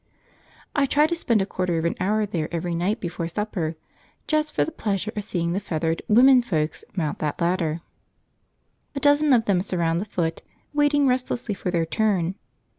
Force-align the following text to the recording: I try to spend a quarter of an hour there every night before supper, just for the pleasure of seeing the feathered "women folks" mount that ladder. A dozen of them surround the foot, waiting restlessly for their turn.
I 0.75 0.87
try 0.87 1.05
to 1.05 1.15
spend 1.15 1.43
a 1.43 1.45
quarter 1.45 1.77
of 1.77 1.85
an 1.85 1.93
hour 1.99 2.25
there 2.25 2.51
every 2.51 2.73
night 2.73 2.99
before 2.99 3.27
supper, 3.27 3.75
just 4.27 4.51
for 4.51 4.65
the 4.65 4.71
pleasure 4.71 5.11
of 5.15 5.23
seeing 5.23 5.53
the 5.53 5.59
feathered 5.59 6.01
"women 6.07 6.41
folks" 6.41 6.83
mount 6.95 7.19
that 7.19 7.39
ladder. 7.39 7.81
A 8.95 8.99
dozen 8.99 9.31
of 9.31 9.45
them 9.45 9.61
surround 9.61 10.01
the 10.01 10.05
foot, 10.05 10.41
waiting 10.73 11.05
restlessly 11.05 11.53
for 11.53 11.69
their 11.69 11.85
turn. 11.85 12.33